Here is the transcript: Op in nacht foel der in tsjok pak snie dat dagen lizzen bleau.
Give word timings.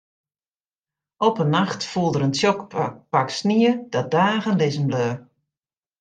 Op 1.27 1.35
in 1.43 1.51
nacht 1.57 1.81
foel 1.91 2.11
der 2.13 2.25
in 2.27 2.35
tsjok 2.35 2.59
pak 3.11 3.29
snie 3.37 3.71
dat 3.93 4.07
dagen 4.15 4.59
lizzen 4.59 4.87
bleau. 4.89 5.13